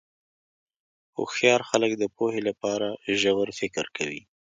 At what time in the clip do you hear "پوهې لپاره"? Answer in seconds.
2.15-2.87